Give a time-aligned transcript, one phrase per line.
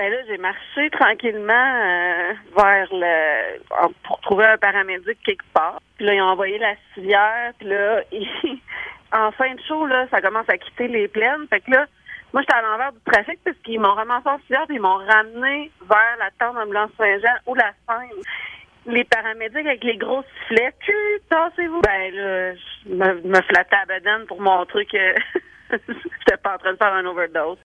[0.00, 3.58] Ben là, j'ai marché tranquillement euh, vers le
[4.04, 5.78] pour trouver un paramédic quelque part.
[5.98, 7.52] Puis là, ils ont envoyé la civière.
[7.58, 8.00] Puis là,
[9.12, 11.46] en fin de show, là, ça commence à quitter les plaines.
[11.50, 11.84] Fait que là,
[12.32, 15.04] moi, j'étais à l'envers du trafic parce qu'ils m'ont ramassé en civière puis ils m'ont
[15.04, 18.22] ramené vers la tente d'ambulance Saint-Jean ou la Seine
[18.86, 20.74] les paramédics avec les grosses sifflets,
[21.28, 21.82] tassez-vous.
[21.82, 24.96] Ben là, je me, me flattais à bedaine pour montrer que
[25.70, 27.58] j'étais pas en train de faire un overdose.